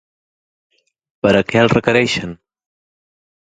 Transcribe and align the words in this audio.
Per 1.27 1.35
a 1.41 1.45
què 1.51 1.61
el 1.67 1.71
requereixen? 1.77 2.37